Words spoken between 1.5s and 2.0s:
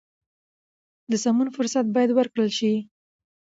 فرصت